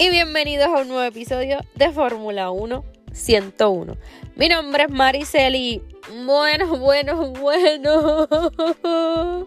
[0.00, 3.96] Y bienvenidos a un nuevo episodio de Fórmula 1 101.
[4.36, 5.82] Mi nombre es Maricel y
[6.24, 8.28] bueno, bueno, bueno.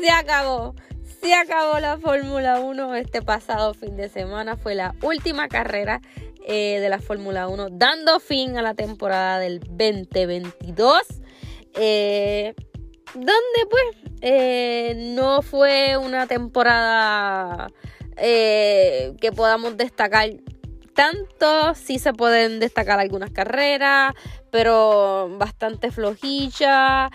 [0.00, 0.74] Se acabó.
[1.20, 4.56] Se acabó la Fórmula 1 este pasado fin de semana.
[4.56, 6.00] Fue la última carrera
[6.46, 11.02] eh, de la Fórmula 1, dando fin a la temporada del 2022.
[11.74, 12.54] Eh,
[13.14, 13.84] donde pues
[14.22, 17.68] eh, no fue una temporada
[18.16, 20.30] que podamos destacar
[20.94, 24.12] tanto, sí se pueden destacar algunas carreras,
[24.50, 27.10] pero bastante flojilla,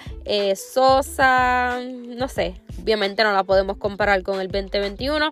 [0.55, 5.29] sosa, no sé, obviamente no la podemos comparar con el 2021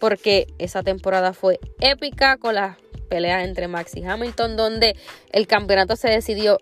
[0.00, 2.76] porque esa temporada fue épica con las
[3.08, 4.96] pelea entre Max y Hamilton, donde
[5.30, 6.58] el campeonato se decidió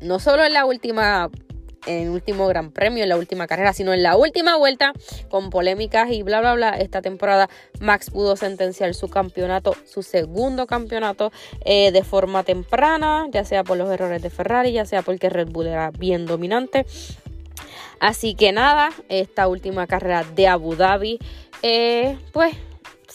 [0.00, 1.30] no solo en la última
[1.86, 4.92] en último gran premio, en la última carrera, sino en la última vuelta,
[5.28, 6.70] con polémicas y bla, bla, bla.
[6.70, 7.48] Esta temporada
[7.80, 11.32] Max pudo sentenciar su campeonato, su segundo campeonato,
[11.64, 15.48] eh, de forma temprana, ya sea por los errores de Ferrari, ya sea porque Red
[15.48, 16.86] Bull era bien dominante.
[18.00, 21.18] Así que nada, esta última carrera de Abu Dhabi,
[21.62, 22.54] eh, pues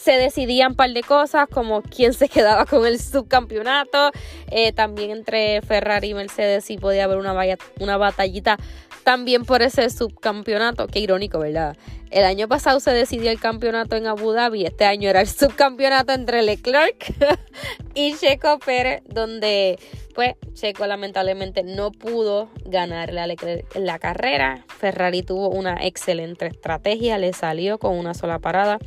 [0.02, 4.10] se decidían un par de cosas, como quién se quedaba con el subcampeonato.
[4.50, 7.34] Eh, también entre Ferrari y Mercedes sí podía haber una,
[7.80, 8.56] una batallita
[9.04, 10.86] también por ese subcampeonato.
[10.86, 11.76] Qué irónico, ¿verdad?
[12.10, 14.64] El año pasado se decidió el campeonato en Abu Dhabi.
[14.64, 17.14] Este año era el subcampeonato entre Leclerc
[17.94, 19.78] y Checo Pérez, donde
[20.14, 24.64] pues Checo lamentablemente no pudo ganarle a Leclerc la carrera.
[24.68, 28.78] Ferrari tuvo una excelente estrategia, le salió con una sola parada.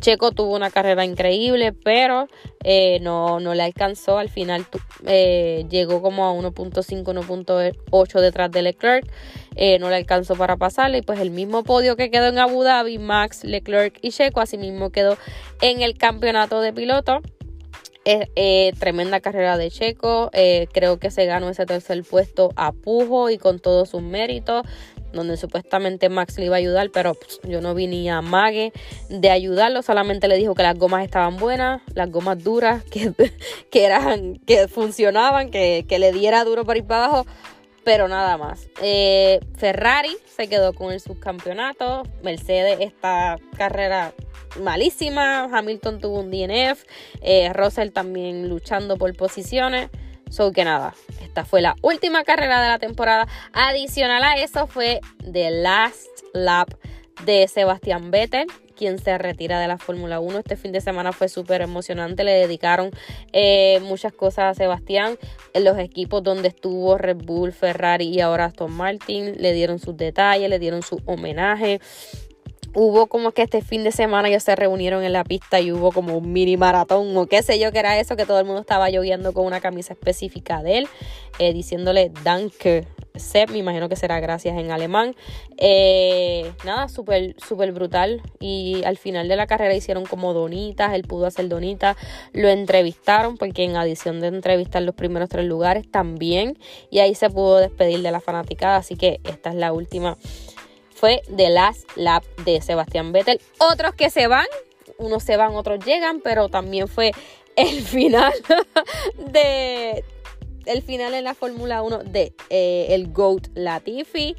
[0.00, 2.28] Checo tuvo una carrera increíble, pero
[2.62, 4.18] eh, no, no le alcanzó.
[4.18, 4.66] Al final
[5.04, 9.04] eh, llegó como a 1.5, 1.8 detrás de Leclerc.
[9.60, 10.98] Eh, no le alcanzó para pasarle.
[10.98, 14.90] Y pues el mismo podio que quedó en Abu Dhabi, Max, Leclerc y Checo, asimismo
[14.90, 15.18] quedó
[15.60, 17.20] en el campeonato de piloto.
[18.04, 20.30] Eh, tremenda carrera de Checo.
[20.32, 24.62] Eh, creo que se ganó ese tercer puesto a pujo y con todos sus méritos.
[25.12, 28.72] Donde supuestamente Max le iba a ayudar, pero yo no vi ni a Mague
[29.08, 29.82] de ayudarlo.
[29.82, 33.12] Solamente le dijo que las gomas estaban buenas, las gomas duras, que,
[33.70, 37.26] que eran, que funcionaban, que, que le diera duro para ir para abajo
[37.88, 38.68] pero nada más.
[38.82, 42.02] Eh, Ferrari se quedó con el subcampeonato.
[42.22, 44.12] Mercedes, esta carrera
[44.60, 45.44] malísima.
[45.44, 46.84] Hamilton tuvo un DNF.
[47.22, 49.88] Eh, Russell también luchando por posiciones.
[50.28, 53.26] So que nada, esta fue la última carrera de la temporada.
[53.54, 56.68] Adicional a eso fue The Last Lap
[57.24, 58.46] de Sebastián Vettel
[58.78, 60.38] quien se retira de la Fórmula 1.
[60.38, 62.90] Este fin de semana fue súper emocionante, le dedicaron
[63.32, 65.18] eh, muchas cosas a Sebastián.
[65.52, 69.96] En los equipos donde estuvo Red Bull, Ferrari y ahora Aston Martin, le dieron sus
[69.96, 71.80] detalles, le dieron su homenaje
[72.74, 75.92] hubo como que este fin de semana ellos se reunieron en la pista y hubo
[75.92, 78.60] como un mini maratón o qué sé yo que era eso, que todo el mundo
[78.60, 80.88] estaba lloviendo con una camisa específica de él,
[81.38, 82.86] eh, diciéndole Danke,
[83.18, 85.14] Sepp, me imagino que será gracias en alemán.
[85.56, 88.22] Eh, nada, súper, súper brutal.
[88.40, 91.96] Y al final de la carrera hicieron como donitas, él pudo hacer donitas,
[92.32, 96.58] lo entrevistaron, porque en adición de entrevistar los primeros tres lugares también,
[96.90, 100.16] y ahí se pudo despedir de la fanaticada, así que esta es la última
[100.98, 103.40] fue The Last Lap de Sebastián Vettel.
[103.58, 104.46] Otros que se van,
[104.98, 107.12] unos se van, otros llegan, pero también fue
[107.56, 108.32] el final
[109.32, 110.04] de
[110.66, 114.36] el final en la Fórmula 1 de eh, el GOAT Latifi,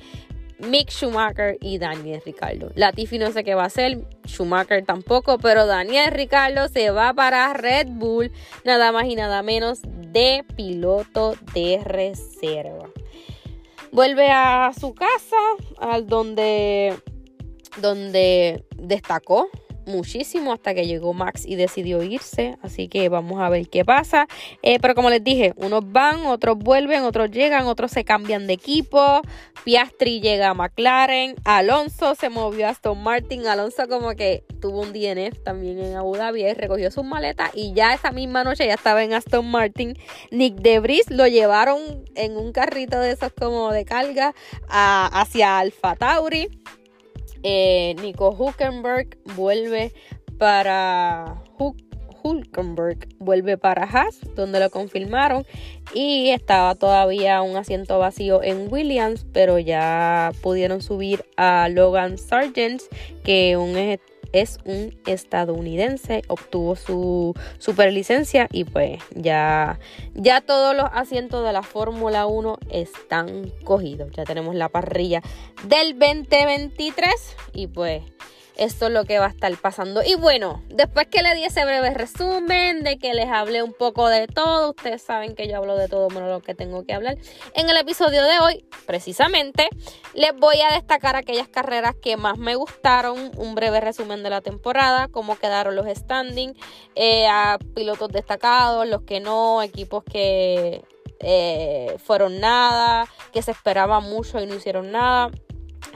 [0.59, 2.71] Mick Schumacher y Daniel Ricardo.
[2.75, 7.51] Latifi no sé qué va a hacer, Schumacher tampoco, pero Daniel Ricardo se va para
[7.53, 8.31] Red Bull,
[8.63, 12.89] nada más y nada menos de piloto de reserva
[13.91, 15.37] vuelve a su casa,
[15.79, 16.97] al donde,
[17.81, 19.49] donde destacó
[19.89, 22.57] muchísimo hasta que llegó Max y decidió irse.
[22.61, 24.27] Así que vamos a ver qué pasa.
[24.61, 28.53] Eh, pero como les dije, unos van, otros vuelven, otros llegan, otros se cambian de
[28.53, 29.21] equipo.
[29.63, 31.35] Piastri llega a McLaren.
[31.43, 33.45] Alonso se movió a Aston Martin.
[33.47, 37.51] Alonso como que tuvo un DNF también en Abu Dhabi recogió sus maletas.
[37.53, 39.97] Y ya esa misma noche ya estaba en Aston Martin.
[40.31, 41.79] Nick Debris lo llevaron
[42.15, 44.33] en un carrito de esos como de carga
[44.69, 46.49] hacia Alfa Tauri.
[47.43, 49.93] Eh, Nico Huckenberg vuelve
[50.37, 51.41] para
[52.23, 55.45] Hulkenberg, vuelve para Haas, donde lo confirmaron
[55.93, 62.81] y estaba todavía un asiento vacío en Williams, pero ya pudieron subir a Logan Sargent,
[63.23, 63.77] que un
[64.33, 69.79] es un estadounidense, obtuvo su superlicencia y pues ya,
[70.13, 74.11] ya todos los asientos de la Fórmula 1 están cogidos.
[74.11, 75.21] Ya tenemos la parrilla
[75.67, 78.03] del 2023 y pues
[78.59, 80.03] esto es lo que va a estar pasando.
[80.03, 84.09] Y bueno, después que le di ese breve resumen, de que les hablé un poco
[84.09, 87.17] de todo, ustedes saben que yo hablo de todo menos lo que tengo que hablar.
[87.53, 89.69] En el episodio de hoy, precisamente,
[90.13, 94.41] les voy a destacar aquellas carreras que más me gustaron, un breve resumen de la
[94.41, 96.59] temporada, cómo quedaron los standings,
[96.95, 100.83] eh, a pilotos destacados, los que no, equipos que
[101.21, 105.31] eh, fueron nada, que se esperaba mucho y no hicieron nada.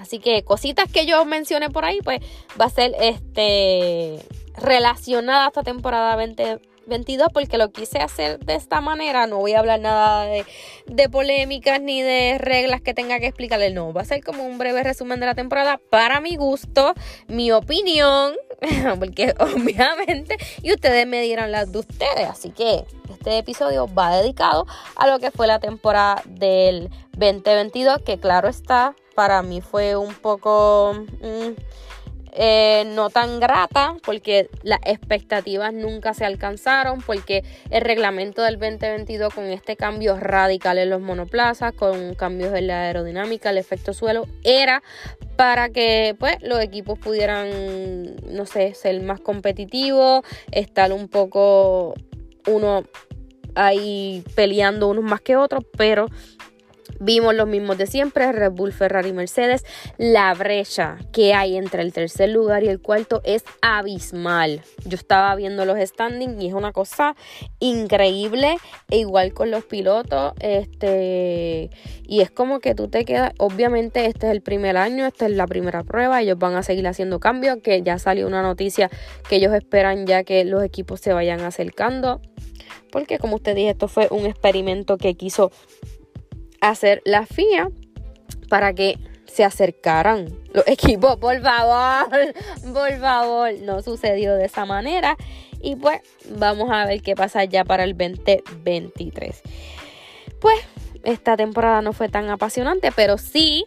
[0.04, 2.20] Así que cositas que yo mencioné por ahí, pues
[2.60, 4.20] va a ser este
[4.58, 9.28] relacionada a esta temporada 2022 porque lo quise hacer de esta manera.
[9.28, 13.72] No voy a hablar nada de, polémicas ni de reglas que tenga que explicarle.
[13.72, 16.94] No, va a ser como un breve resumen de la temporada para mi gusto,
[17.30, 18.34] mi opinión,
[19.00, 22.28] porque obviamente, y ustedes me dirán las de ustedes.
[22.30, 24.68] Así que este episodio va dedicado
[24.98, 30.14] a lo que fue la temporada del 2022, que claro está, para mí fue un
[30.14, 31.52] poco mm,
[32.36, 39.32] eh, no tan grata porque las expectativas nunca se alcanzaron porque el reglamento del 2022
[39.32, 44.26] con este cambio radical en los monoplazas, con cambios en la aerodinámica, el efecto suelo,
[44.44, 44.82] era
[45.36, 51.94] para que pues los equipos pudieran, no sé, ser más competitivos, estar un poco
[52.48, 52.84] uno
[53.54, 56.08] ahí peleando unos más que otros, pero
[57.04, 59.66] Vimos los mismos de siempre, Red Bull, Ferrari, Mercedes.
[59.98, 64.62] La brecha que hay entre el tercer lugar y el cuarto es abismal.
[64.86, 67.18] Yo estaba viendo los standings y es una cosa
[67.60, 68.56] increíble.
[68.90, 70.32] E igual con los pilotos.
[70.40, 71.72] Este,
[72.08, 73.34] y es como que tú te quedas.
[73.38, 76.22] Obviamente, este es el primer año, esta es la primera prueba.
[76.22, 77.58] Ellos van a seguir haciendo cambios.
[77.62, 78.90] Que ya salió una noticia
[79.28, 82.22] que ellos esperan ya que los equipos se vayan acercando.
[82.94, 85.52] Porque, como usted dije, esto fue un experimento que quiso
[86.70, 87.70] hacer la FIA
[88.50, 91.18] para que se acercaran los equipos.
[91.18, 92.34] Por favor,
[92.74, 95.18] por favor, no sucedió de esa manera.
[95.62, 99.42] Y pues vamos a ver qué pasa ya para el 2023.
[100.40, 100.60] Pues
[101.04, 103.66] esta temporada no fue tan apasionante, pero sí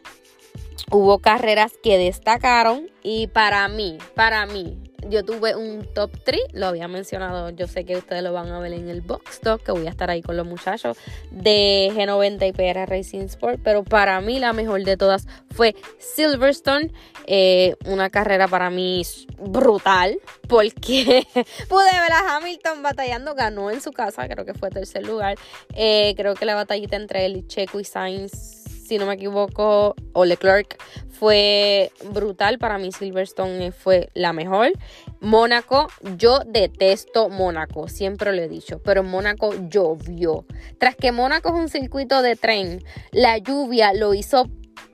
[0.90, 4.78] hubo carreras que destacaron y para mí, para mí,
[5.08, 8.58] yo tuve un top 3, lo había mencionado, yo sé que ustedes lo van a
[8.58, 10.96] ver en el box talk, que voy a estar ahí con los muchachos
[11.31, 16.93] de G90 y PR Racing Sport, pero para mí la mejor de todas fue Silverstone,
[17.26, 19.02] eh, una carrera para mí
[19.38, 21.26] brutal, porque
[21.69, 25.37] pude ver a Hamilton batallando, ganó en su casa, creo que fue tercer lugar,
[25.75, 30.25] eh, creo que la batallita entre y Checo y Sainz si no me equivoco, o
[30.25, 32.59] Leclerc fue brutal.
[32.59, 34.73] Para mí Silverstone fue la mejor.
[35.21, 40.44] Mónaco, yo detesto Mónaco, siempre lo he dicho, pero en Mónaco llovió.
[40.79, 44.49] Tras que Mónaco es un circuito de tren, la lluvia lo hizo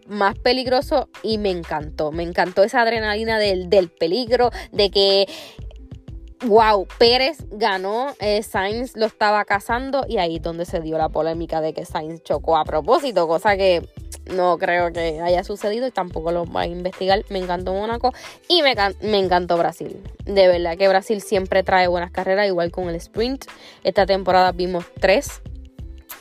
[0.07, 2.13] más peligroso y me encantó.
[2.13, 5.27] Me encantó esa adrenalina del, del peligro, de que
[6.45, 11.09] wow, Pérez ganó, eh, Sainz lo estaba cazando y ahí es donde se dio la
[11.09, 13.87] polémica de que Sainz chocó a propósito, cosa que
[14.31, 17.25] no creo que haya sucedido y tampoco lo va a investigar.
[17.29, 18.13] Me encantó Mónaco
[18.49, 18.73] y me,
[19.19, 20.03] encantó Brasil.
[20.25, 23.47] De verdad que Brasil siempre trae buenas carreras, igual con el sprint.
[23.85, 25.43] Esta temporada vimos tres.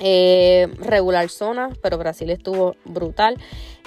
[0.03, 3.37] Eh, regular zona, pero Brasil estuvo brutal.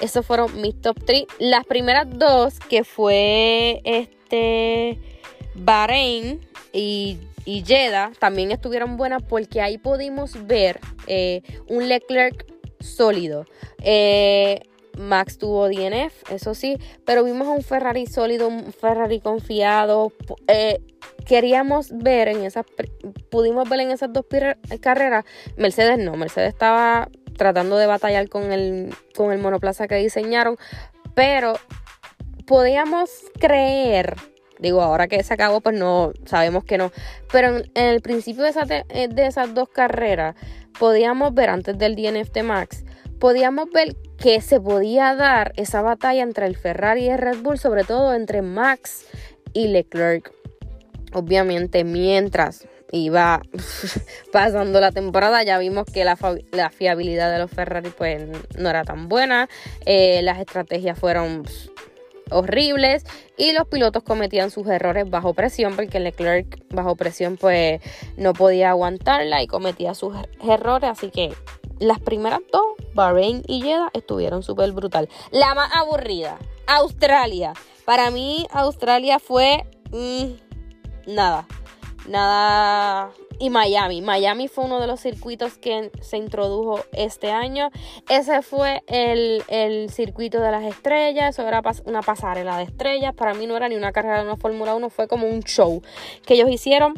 [0.01, 1.25] Esos fueron mis top 3.
[1.41, 5.01] Las primeras dos, que fue este
[5.55, 6.41] Bahrein
[6.73, 12.47] y, y Jeddah también estuvieron buenas porque ahí pudimos ver eh, un Leclerc
[12.81, 13.47] sólido.
[13.83, 14.61] Eh,
[14.97, 20.13] Max tuvo DNF, eso sí, pero vimos un Ferrari sólido, un Ferrari confiado.
[20.47, 20.81] Eh,
[21.27, 22.65] queríamos ver en esas,
[23.31, 24.25] pudimos ver en esas dos
[24.81, 25.25] carreras.
[25.57, 30.57] Mercedes no, Mercedes estaba tratando de batallar con el, con el monoplaza que diseñaron,
[31.15, 31.55] pero
[32.47, 34.15] podíamos creer
[34.65, 36.91] Digo, ahora que se acabó, pues no, sabemos que no.
[37.31, 40.37] Pero en, el principio de, eh, de esas dos carreras,
[40.79, 42.83] podíamos ver, antes del DNF de Max,
[43.21, 47.59] podíamos ver que se podía dar esa batalla entre el Ferrari y el Red Bull,
[47.59, 49.05] sobre todo entre Max
[49.53, 50.33] y Leclerc.
[51.13, 53.43] Obviamente, mientras iba
[54.33, 56.17] pasando la temporada, ya vimos que la,
[56.71, 59.51] fiabilidad de los Ferrari pues no era tan buena,
[59.85, 61.45] eh, las estrategias fueron
[62.31, 63.05] horribles
[63.37, 67.81] y los pilotos cometían sus errores bajo presión porque Leclerc bajo presión pues
[68.17, 70.91] no podía aguantarla y cometía sus er-, errores.
[70.91, 71.35] Así que
[71.79, 72.65] las primeras dos
[72.95, 75.09] Bahrein y Jeddah estuvieron súper brutal.
[75.31, 77.53] La más aburrida Australia.
[77.85, 81.47] Para mí Australia fue mm, nada.
[82.07, 84.03] Nada y Miami.
[84.03, 87.71] Miami fue uno de los circuitos que se introdujo este año.
[88.09, 89.43] Ese fue el,
[89.91, 93.15] circuito de las estrellas, eso era una pasarela de estrellas.
[93.15, 95.83] Para mí no era ni una carrera de una Fórmula 1, fue como un show
[96.27, 96.95] que ellos hicieron.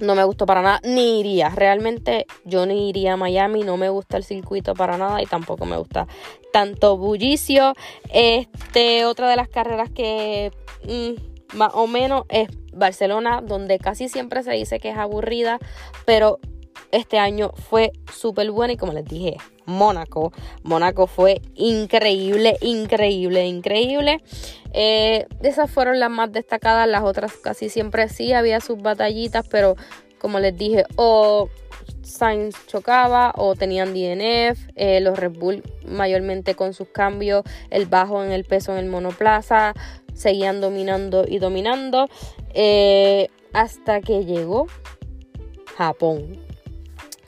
[0.00, 1.50] No me gustó para nada, ni iría.
[1.50, 5.66] Realmente yo ni iría a Miami, no me gusta el circuito para nada y tampoco
[5.66, 6.06] me gusta
[6.52, 7.74] tanto bullicio.
[8.12, 10.50] Este, otra de las carreras que
[10.84, 15.58] mm, más o menos es Barcelona, donde casi siempre se dice que es aburrida,
[16.06, 16.38] pero
[16.90, 20.32] este año fue súper buena y como les dije, Mónaco.
[20.62, 24.22] Mónaco fue increíble, increíble, increíble.
[24.72, 29.76] Eh, esas fueron las más destacadas, las otras casi siempre sí había sus batallitas, pero
[30.18, 31.48] como les dije, o
[32.02, 38.22] Sainz chocaba o tenían DNF, eh, los Red Bull mayormente con sus cambios, el bajo
[38.22, 39.74] en el peso en el monoplaza,
[40.14, 42.08] seguían dominando y dominando.
[42.54, 44.66] Eh, hasta que llegó
[45.76, 46.51] Japón.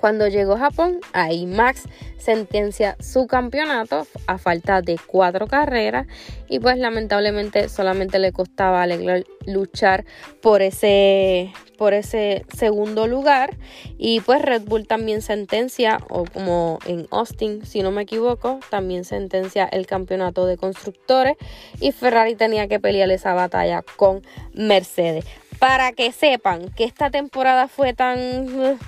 [0.05, 1.85] Cuando llegó Japón, ahí Max
[2.19, 6.07] sentencia su campeonato a falta de cuatro carreras
[6.47, 10.05] y pues lamentablemente solamente le costaba a Leclerc luchar
[10.43, 13.57] por ese, por ese segundo lugar.
[13.97, 19.07] Y pues Red Bull también sentencia o como en Austin si no me equivoco también
[19.07, 21.39] sentencia el campeonato de constructores
[21.81, 24.21] y Ferrari tenía que pelear esa batalla con
[24.53, 25.25] Mercedes.
[25.59, 28.79] Para que sepan que esta temporada fue tan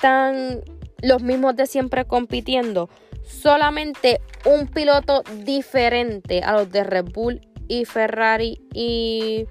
[0.00, 0.62] tan
[1.02, 2.88] los mismos de siempre compitiendo.
[3.22, 9.46] Solamente un piloto diferente a los de Red Bull y Ferrari y,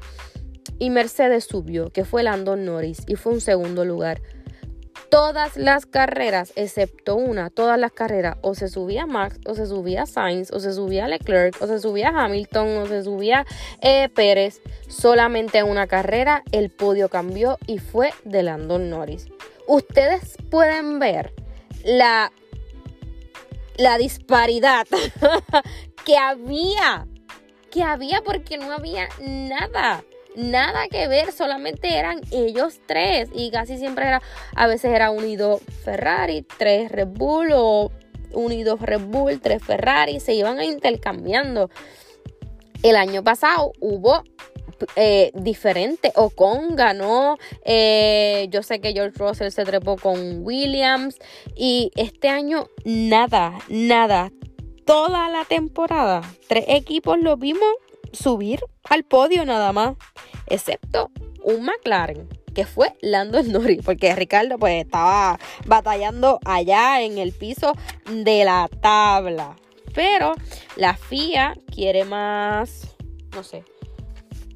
[0.79, 4.21] y Mercedes subió, que fue Landon Norris y fue un segundo lugar.
[5.09, 10.05] Todas las carreras, excepto una, todas las carreras, o se subía Max, o se subía
[10.05, 13.45] Sainz, o se subía Leclerc, o se subía Hamilton, o se subía
[13.81, 14.59] eh, Pérez.
[14.89, 19.27] Solamente en una carrera el podio cambió y fue de Landon Norris
[19.67, 21.33] ustedes pueden ver
[21.83, 22.31] la,
[23.77, 24.87] la disparidad
[26.05, 27.07] que había,
[27.69, 30.03] que había porque no había nada
[30.37, 34.21] nada que ver, solamente eran ellos tres y casi siempre era,
[34.55, 37.91] a veces era unido Ferrari, tres Red Bull o
[38.33, 41.69] unidos Red Bull, tres Ferrari, se iban intercambiando.
[42.83, 44.23] El año pasado hubo
[44.95, 46.11] eh, diferente.
[46.15, 51.17] Ocon ganó, eh, yo sé que George Russell se trepó con Williams
[51.55, 54.31] y este año nada, nada.
[54.85, 57.69] Toda la temporada, tres equipos lo vimos
[58.13, 59.95] subir al podio nada más,
[60.47, 61.11] excepto
[61.43, 67.73] un McLaren que fue Lando Norris, porque Ricardo pues estaba batallando allá en el piso
[68.11, 69.55] de la tabla.
[69.93, 70.33] Pero
[70.75, 72.95] la FIA quiere más,
[73.35, 73.63] no sé,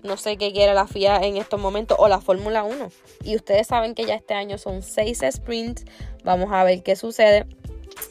[0.03, 2.89] no sé qué quiere la FIA en estos momentos o la Fórmula 1.
[3.23, 5.85] Y ustedes saben que ya este año son seis sprints.
[6.23, 7.45] Vamos a ver qué sucede.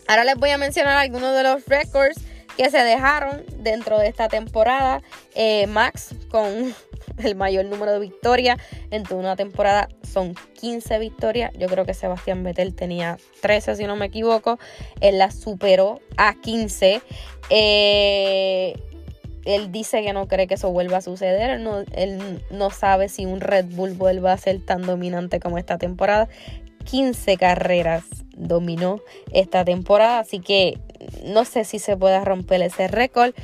[0.09, 2.21] Ahora les voy a mencionar algunos de los récords
[2.57, 5.03] que se dejaron dentro de esta temporada.
[5.35, 6.75] Eh, Max con
[7.19, 8.59] el mayor número de victorias
[8.91, 11.53] en toda una temporada son 15 victorias.
[11.59, 14.59] Yo creo que Sebastián Vettel tenía 13 si no me equivoco.
[15.01, 17.01] Él la superó a 15.
[17.51, 18.75] Eh,
[19.45, 21.51] él dice que no cree que eso vuelva a suceder.
[21.51, 25.59] Él no, él no sabe si un Red Bull vuelva a ser tan dominante como
[25.59, 26.29] esta temporada.
[26.85, 28.05] 15 carreras
[28.37, 29.01] dominó
[29.33, 30.79] esta temporada, así que
[31.25, 33.35] no sé si se pueda romper ese récord.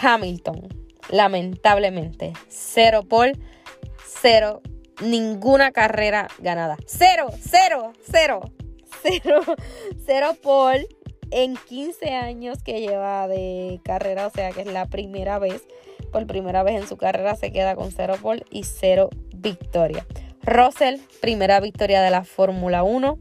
[0.00, 0.68] Hamilton,
[1.10, 3.32] lamentablemente, cero por
[4.20, 4.62] cero,
[5.02, 6.76] ninguna carrera ganada.
[6.86, 8.40] Cero, cero, cero,
[9.02, 9.40] cero,
[10.06, 10.76] cero por
[11.30, 15.62] en 15 años que lleva de carrera, o sea que es la primera vez,
[16.12, 20.06] por primera vez en su carrera se queda con 0 pole y 0 victoria.
[20.42, 23.18] Russell, primera victoria de la Fórmula 1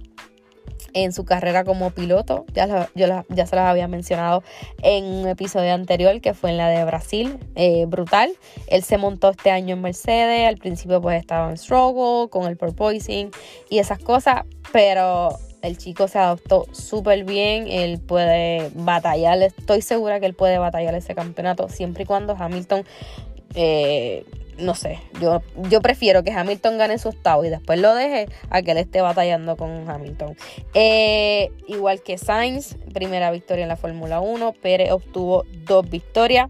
[0.94, 2.46] en su carrera como piloto.
[2.54, 4.44] Ya, yo ya se las había mencionado
[4.82, 7.38] en un episodio anterior que fue en la de Brasil.
[7.56, 8.32] Eh, brutal.
[8.68, 10.48] Él se montó este año en Mercedes.
[10.48, 13.32] Al principio pues estaba en struggle con el porpoising
[13.70, 14.44] y esas cosas.
[14.72, 15.38] Pero
[15.68, 20.96] el chico se adoptó súper bien, él puede batallar, estoy segura que él puede batallar
[20.96, 22.84] ese campeonato siempre y cuando Hamilton,
[23.56, 24.26] eh,
[24.58, 28.62] no sé, yo, yo prefiero que Hamilton gane su octavo y después lo deje a
[28.62, 30.36] que él esté batallando con Hamilton.
[30.74, 36.50] Eh, igual que Sainz, primera victoria en la Fórmula 1, Pérez obtuvo dos victorias.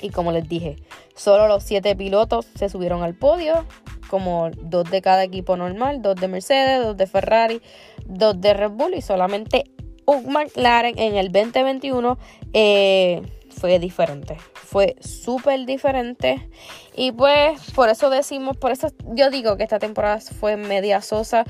[0.00, 0.76] Y como les dije,
[1.16, 3.66] solo los siete pilotos se subieron al podio,
[4.08, 7.62] como dos de cada equipo normal, dos de Mercedes, dos de Ferrari,
[8.06, 9.64] dos de Red Bull y solamente
[10.06, 12.18] un McLaren en el 2021
[12.54, 14.38] eh, fue diferente.
[14.54, 16.48] Fue súper diferente.
[16.96, 21.44] Y pues por eso decimos, por eso yo digo que esta temporada fue media sosa.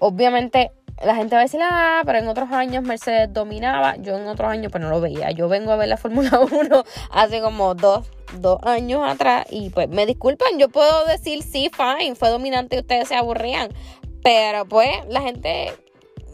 [0.00, 0.72] Obviamente
[1.04, 3.96] la gente va a decir, ah, pero en otros años Mercedes dominaba.
[3.96, 5.30] Yo en otros años pues no lo veía.
[5.30, 8.06] Yo vengo a ver la Fórmula 1 hace como dos,
[8.38, 9.46] dos años atrás.
[9.50, 13.70] Y pues me disculpan, yo puedo decir sí, fine, fue dominante y ustedes se aburrían.
[14.22, 15.72] Pero pues la gente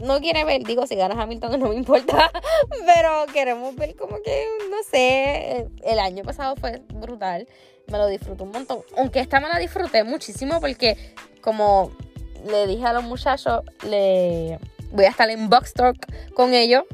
[0.04, 2.30] no quiere ver, digo, si ganas Hamilton no me importa,
[2.86, 7.48] pero queremos ver como que, no sé, el año pasado fue brutal,
[7.88, 10.96] me lo disfruto un montón, aunque esta me la disfruté muchísimo porque
[11.40, 11.90] como
[12.46, 14.58] le dije a los muchachos, le
[14.92, 15.96] voy a estar en Box Talk
[16.34, 16.84] con ellos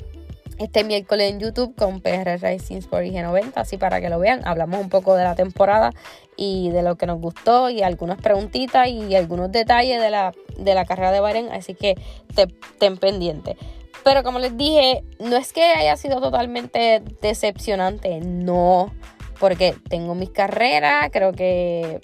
[0.58, 4.40] este miércoles en YouTube con PR Racing Sport IG90, así para que lo vean.
[4.44, 5.92] Hablamos un poco de la temporada
[6.36, 10.74] y de lo que nos gustó y algunas preguntitas y algunos detalles de la, de
[10.74, 11.96] la carrera de Bahrein, así que
[12.34, 12.46] te,
[12.78, 13.56] ten pendiente.
[14.04, 18.92] Pero como les dije, no es que haya sido totalmente decepcionante, no,
[19.40, 22.00] porque tengo mis carreras, creo que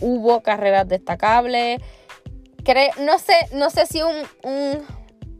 [0.00, 1.80] hubo carreras destacables.
[3.00, 4.82] No sé, no sé si un,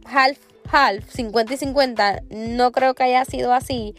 [0.05, 0.37] half
[0.71, 3.95] half, 50 y 50, no creo que haya sido así.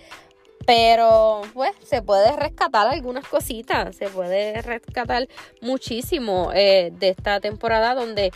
[0.66, 5.26] Pero pues se puede rescatar algunas cositas, se puede rescatar
[5.62, 8.30] muchísimo eh, de esta temporada donde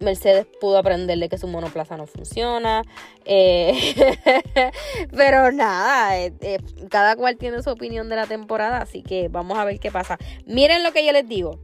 [0.00, 2.82] Mercedes pudo aprenderle que su monoplaza no funciona.
[3.24, 3.94] Eh,
[5.16, 6.58] pero nada, eh,
[6.90, 10.18] cada cual tiene su opinión de la temporada, así que vamos a ver qué pasa.
[10.46, 11.60] Miren lo que yo les digo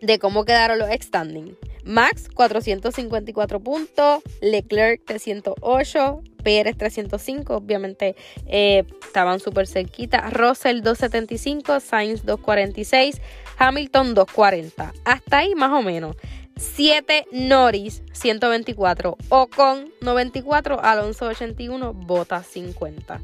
[0.00, 1.56] de cómo quedaron los extending.
[1.86, 8.16] Max 454 puntos, Leclerc 308, Pérez 305, obviamente
[8.46, 13.20] eh, estaban súper cerquita, Russell 275, Sainz 246,
[13.56, 16.16] Hamilton 240, hasta ahí más o menos.
[16.56, 23.20] 7 Norris 124, Ocon 94, Alonso 81, Bota 50.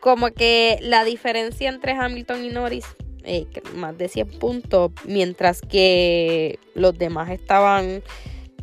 [0.00, 2.86] Como que la diferencia entre Hamilton y Norris
[3.24, 8.02] eh, más de 100 puntos, mientras que los demás estaban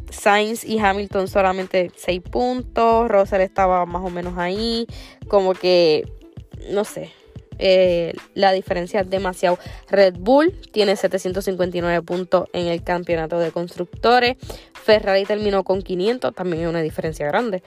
[0.10, 4.88] Sainz y Hamilton solamente 6 puntos, Russell estaba más o menos ahí,
[5.28, 6.12] como que,
[6.72, 7.12] no sé,
[7.60, 9.58] eh, la diferencia es demasiado.
[9.90, 14.38] Red Bull tiene 759 puntos en el campeonato de constructores,
[14.74, 17.64] Ferrari terminó con 500, también es una diferencia grande.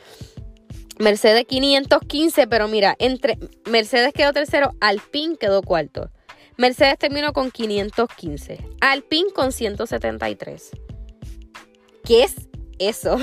[0.98, 3.38] Mercedes 515, pero mira, entre
[3.70, 6.10] Mercedes quedó tercero, Alpine quedó cuarto.
[6.60, 8.58] Mercedes terminó con 515.
[8.82, 10.72] Alpine con 173.
[12.04, 12.34] ¿Qué es
[12.78, 13.16] eso?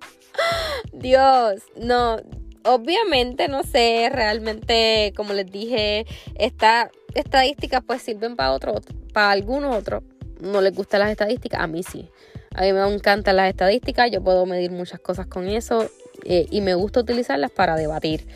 [0.92, 2.18] Dios, no.
[2.64, 6.04] Obviamente, no sé, realmente, como les dije,
[6.34, 8.82] estas estadísticas pues sirven para otros,
[9.14, 10.02] para algunos otros.
[10.42, 12.10] No les gustan las estadísticas, a mí sí.
[12.54, 15.88] A mí me encantan las estadísticas, yo puedo medir muchas cosas con eso
[16.24, 18.26] eh, y me gusta utilizarlas para debatir.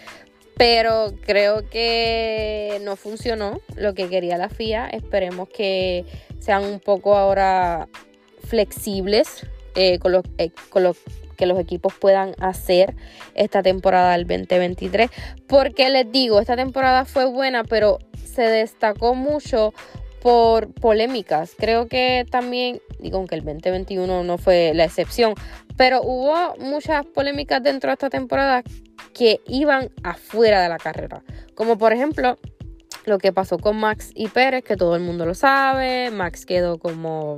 [0.59, 4.89] Pero creo que no funcionó lo que quería la FIA.
[4.89, 6.05] Esperemos que
[6.41, 7.89] sean un poco ahora
[8.43, 10.01] flexibles eh,
[10.39, 10.97] eh, con lo
[11.37, 12.97] que los equipos puedan hacer
[13.35, 15.11] esta temporada del 2023.
[15.47, 19.73] Porque les digo, esta temporada fue buena, pero se destacó mucho
[20.21, 21.55] por polémicas.
[21.57, 25.35] Creo que también, digo, aunque el 2021 no fue la excepción,
[25.77, 28.65] pero hubo muchas polémicas dentro de esta temporada
[29.19, 31.23] que iban afuera de la carrera.
[31.57, 32.39] Como por ejemplo
[33.05, 36.11] lo que pasó con Max y Pérez, que todo el mundo lo sabe.
[36.13, 37.37] Max quedó como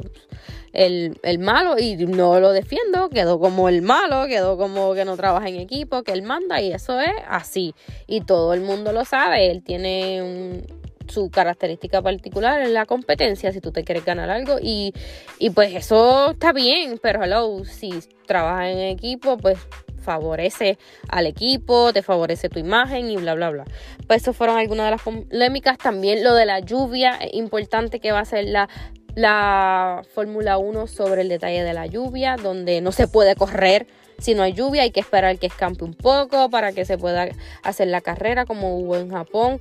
[0.72, 5.16] el, el, malo y no lo defiendo, quedó como el malo, quedó como que no
[5.16, 7.74] trabaja en equipo, que él manda y eso es así.
[8.06, 10.64] Y todo el mundo lo sabe, él tiene
[11.08, 14.58] su característica particular en la competencia, si tú te quieres ganar algo.
[14.60, 14.92] Y,
[15.38, 17.90] y pues eso está bien, pero hello, si
[18.26, 19.58] trabajas en equipo, pues
[20.00, 23.64] favorece al equipo, te favorece tu imagen y bla, bla, bla.
[24.06, 25.78] Pues eso fueron algunas de las polémicas.
[25.78, 28.68] También lo de la lluvia, es importante que va a ser la,
[29.14, 33.86] la Fórmula 1 sobre el detalle de la lluvia, donde no se puede correr
[34.20, 37.28] si no hay lluvia, hay que esperar que escampe un poco para que se pueda
[37.62, 39.60] hacer la carrera como hubo en Japón.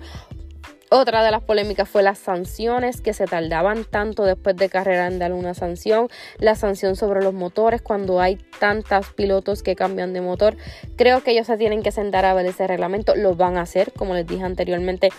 [0.92, 5.20] Otra de las polémicas fue las sanciones que se tardaban tanto después de carrera en
[5.20, 10.22] dar una sanción, la sanción sobre los motores cuando hay tantos pilotos que cambian de
[10.22, 10.58] motor.
[10.96, 13.94] Creo que ellos se tienen que sentar a ver ese reglamento, lo van a hacer,
[13.94, 15.10] como les dije anteriormente.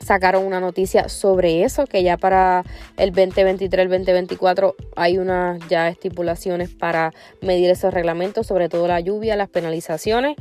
[0.00, 2.64] Sacaron una noticia sobre eso, que ya para
[2.96, 8.98] el 2023, el 2024 hay unas ya estipulaciones para medir esos reglamentos, sobre todo la
[8.98, 10.34] lluvia, las penalizaciones.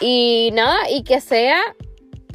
[0.00, 1.60] Y nada, y que sea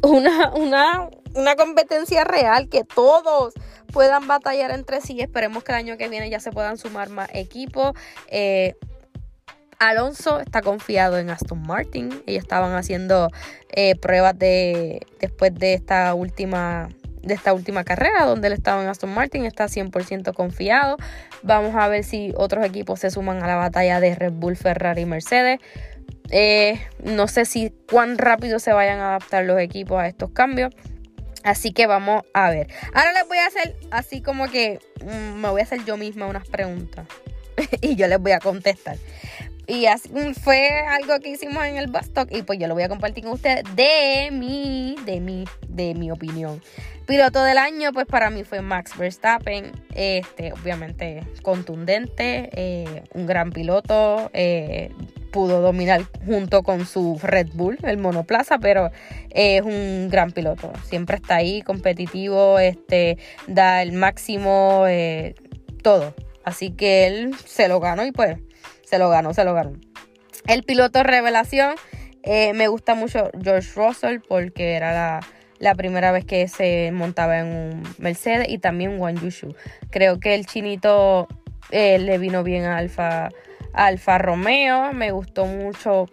[0.03, 1.09] una, una
[1.39, 3.54] una competencia real, que todos
[3.91, 5.19] puedan batallar entre sí.
[5.21, 7.93] Esperemos que el año que viene ya se puedan sumar más equipos.
[8.28, 8.75] Eh,
[9.80, 12.21] Alonso está confiado en Aston Martin.
[12.28, 13.30] Ellos estaban haciendo
[13.69, 16.89] eh, pruebas de después de esta última
[17.21, 20.97] de esta última carrera donde él estaba en Aston Martin está 100% confiado.
[21.43, 25.02] Vamos a ver si otros equipos se suman a la batalla de Red Bull, Ferrari
[25.02, 25.60] y Mercedes.
[26.32, 30.73] Eh, no sé si cuán rápido se vayan a adaptar los equipos a estos cambios.
[31.43, 32.67] Así que vamos a ver.
[32.93, 36.25] Ahora les voy a hacer así como que mm, me voy a hacer yo misma
[36.25, 37.08] unas preguntas.
[37.82, 38.97] y yo les voy a contestar.
[39.67, 42.84] Y así, mm, fue algo que hicimos en el bus y pues yo lo voy
[42.84, 46.62] a compartir con ustedes de mi, de mi, de mi opinión.
[47.06, 53.52] Piloto del año, pues para mí fue Max Verstappen, este, obviamente contundente, eh, un gran
[53.52, 54.91] piloto, eh,
[55.31, 58.91] pudo dominar junto con su Red Bull, el monoplaza, pero
[59.29, 60.71] es un gran piloto.
[60.83, 65.35] Siempre está ahí, competitivo, este, da el máximo, eh,
[65.81, 66.13] todo.
[66.43, 68.37] Así que él se lo ganó y pues
[68.83, 69.73] se lo ganó, se lo ganó.
[70.47, 71.75] El piloto revelación,
[72.23, 75.21] eh, me gusta mucho George Russell porque era
[75.59, 79.55] la, primera vez que se montaba en un Mercedes y también Juan Yushu.
[79.91, 81.27] Creo que el chinito
[81.69, 83.29] eh, le vino bien a Alfa,
[83.79, 86.07] Alfa Romeo, me gustó mucho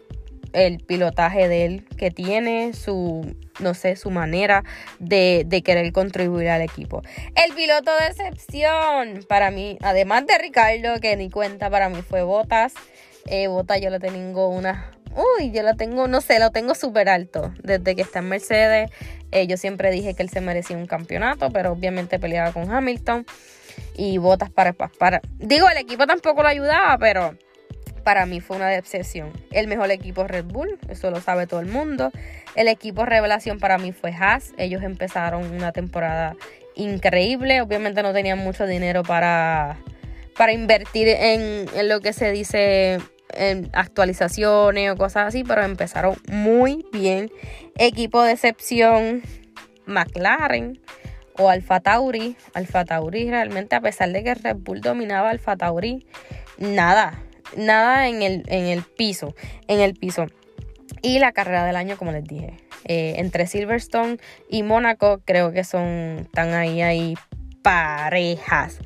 [0.53, 4.63] el pilotaje de él que tiene, su, no sé, su manera
[5.01, 7.03] de, querer contribuir al equipo.
[7.35, 12.23] El piloto de excepción, para mí, además de Ricardo, que ni cuenta, para mí fue
[12.23, 12.73] Botas.
[13.27, 14.93] Eh, Botas yo lo tengo una...
[15.17, 17.53] Uy, yo lo tengo, no sé, lo tengo súper alto.
[17.65, 18.91] Desde que está en Mercedes,
[19.33, 23.27] eh, yo siempre dije que él se merecía un campeonato, pero obviamente peleaba con Hamilton.
[23.97, 25.21] Y Botas para, para...
[25.39, 27.37] Digo, el equipo tampoco lo ayudaba, pero
[28.07, 29.33] para mí fue una decepción.
[29.51, 32.13] El mejor equipo Red Bull, eso lo sabe todo el mundo.
[32.55, 34.53] El equipo revelación para mí fue Haas.
[34.59, 36.37] Ellos empezaron una temporada
[36.77, 37.61] increíble.
[37.63, 39.79] Obviamente no tenían mucho dinero para,
[40.37, 43.01] para invertir en, en lo que se dice
[43.35, 47.33] en actualizaciones o cosas así, pero empezaron muy bien.
[47.77, 49.23] Equipo de excepción
[49.85, 50.81] McLaren
[51.37, 52.37] o Alfa Tauri.
[52.55, 56.07] Alfa Tauri realmente a pesar de que Red Bull dominaba Alfa Tauri,
[56.57, 57.26] nada,
[57.57, 59.35] nada en el, en el piso,
[59.69, 60.27] en el piso.
[61.03, 65.65] Y la carrera del año, como les dije, eh, entre Silverstone y Mónaco, creo que
[65.65, 67.15] son, están ahí, ahí
[67.63, 68.79] parejas.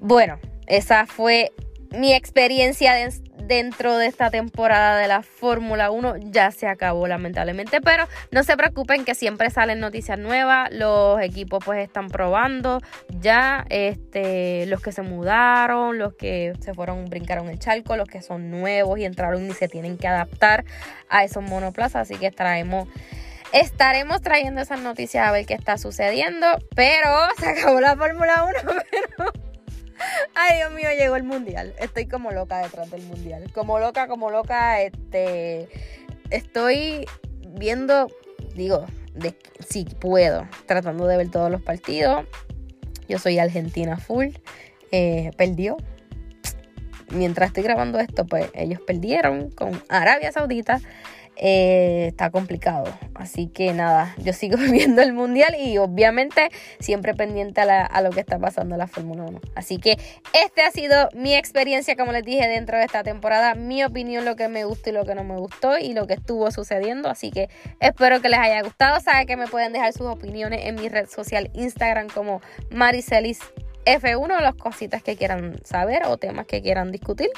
[0.00, 1.52] Bueno, esa fue
[1.90, 3.12] mi experiencia de,
[3.46, 8.56] dentro de esta temporada de la Fórmula 1 ya se acabó lamentablemente, pero no se
[8.56, 12.80] preocupen que siempre salen noticias nuevas, los equipos pues están probando
[13.20, 18.22] ya, este, los que se mudaron, los que se fueron, brincaron el charco, los que
[18.22, 20.64] son nuevos y entraron y se tienen que adaptar
[21.08, 22.88] a esos monoplazas, así que traemos
[23.52, 28.72] estaremos trayendo esas noticias a ver qué está sucediendo, pero se acabó la Fórmula 1,
[28.90, 29.32] pero
[30.34, 31.74] Ay, Dios mío, llegó el mundial.
[31.78, 33.50] Estoy como loca detrás del mundial.
[33.52, 35.68] Como loca, como loca, este.
[36.30, 37.06] Estoy
[37.50, 38.08] viendo,
[38.54, 38.86] digo,
[39.66, 42.24] si puedo, tratando de ver todos los partidos.
[43.08, 44.28] Yo soy Argentina full.
[44.90, 45.76] Eh, perdió.
[47.10, 50.80] Mientras estoy grabando esto, pues ellos perdieron con Arabia Saudita.
[51.36, 52.84] Eh, está complicado.
[53.14, 58.20] Así que nada, yo sigo viendo el mundial y obviamente siempre pendiente a, lo que
[58.20, 59.40] está pasando en la Fórmula 1.
[59.54, 59.98] Así que
[60.32, 63.54] este ha sido mi experiencia, como les dije, dentro de esta temporada.
[63.54, 66.14] Mi opinión, lo que me gustó y lo que no me gustó y lo que
[66.14, 67.08] estuvo sucediendo.
[67.08, 67.48] Así que
[67.80, 69.00] espero que les haya gustado.
[69.00, 73.40] Saben que me pueden dejar sus opiniones en mi red social Instagram como Maricelis
[73.84, 77.30] F1, las cositas que quieran saber o temas que quieran discutir.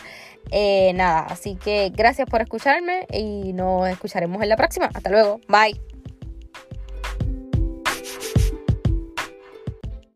[0.50, 4.90] Eh, nada, así que gracias por escucharme y nos escucharemos en la próxima.
[4.92, 5.95] Hasta luego, bye.